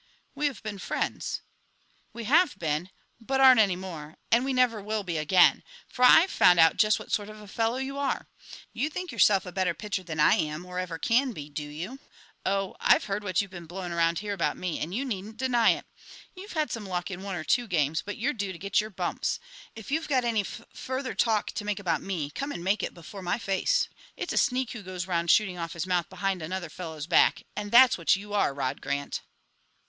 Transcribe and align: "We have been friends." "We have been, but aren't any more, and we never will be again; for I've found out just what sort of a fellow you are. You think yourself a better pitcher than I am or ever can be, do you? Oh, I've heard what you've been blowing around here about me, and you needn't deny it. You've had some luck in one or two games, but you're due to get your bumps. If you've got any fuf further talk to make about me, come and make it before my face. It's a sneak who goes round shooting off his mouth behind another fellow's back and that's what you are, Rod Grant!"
"We 0.33 0.47
have 0.47 0.63
been 0.63 0.79
friends." 0.79 1.41
"We 2.11 2.23
have 2.23 2.57
been, 2.57 2.89
but 3.19 3.39
aren't 3.39 3.59
any 3.59 3.75
more, 3.75 4.15
and 4.31 4.43
we 4.43 4.51
never 4.51 4.81
will 4.81 5.03
be 5.03 5.17
again; 5.17 5.61
for 5.87 6.03
I've 6.03 6.31
found 6.31 6.59
out 6.59 6.75
just 6.77 6.97
what 6.97 7.11
sort 7.11 7.29
of 7.29 7.39
a 7.39 7.47
fellow 7.47 7.77
you 7.77 7.99
are. 7.99 8.27
You 8.73 8.89
think 8.89 9.11
yourself 9.11 9.45
a 9.45 9.51
better 9.51 9.75
pitcher 9.75 10.01
than 10.01 10.19
I 10.19 10.33
am 10.33 10.65
or 10.65 10.79
ever 10.79 10.97
can 10.97 11.33
be, 11.33 11.49
do 11.51 11.61
you? 11.61 11.99
Oh, 12.47 12.75
I've 12.81 13.03
heard 13.03 13.23
what 13.23 13.41
you've 13.41 13.51
been 13.51 13.67
blowing 13.67 13.91
around 13.91 14.17
here 14.17 14.33
about 14.33 14.57
me, 14.57 14.79
and 14.79 14.91
you 14.91 15.05
needn't 15.05 15.37
deny 15.37 15.69
it. 15.69 15.85
You've 16.33 16.53
had 16.53 16.71
some 16.71 16.87
luck 16.87 17.11
in 17.11 17.21
one 17.21 17.35
or 17.35 17.43
two 17.43 17.67
games, 17.67 18.01
but 18.01 18.17
you're 18.17 18.33
due 18.33 18.51
to 18.53 18.57
get 18.57 18.81
your 18.81 18.89
bumps. 18.89 19.39
If 19.75 19.91
you've 19.91 20.07
got 20.07 20.25
any 20.25 20.41
fuf 20.41 20.63
further 20.73 21.13
talk 21.13 21.51
to 21.51 21.63
make 21.63 21.77
about 21.77 22.01
me, 22.01 22.31
come 22.31 22.51
and 22.51 22.63
make 22.63 22.81
it 22.81 22.95
before 22.95 23.21
my 23.21 23.37
face. 23.37 23.87
It's 24.17 24.33
a 24.33 24.37
sneak 24.37 24.71
who 24.71 24.81
goes 24.81 25.05
round 25.05 25.29
shooting 25.29 25.59
off 25.59 25.73
his 25.73 25.85
mouth 25.85 26.09
behind 26.09 26.41
another 26.41 26.69
fellow's 26.69 27.05
back 27.05 27.43
and 27.55 27.69
that's 27.71 27.99
what 27.99 28.15
you 28.15 28.33
are, 28.33 28.51
Rod 28.51 28.81
Grant!" 28.81 29.21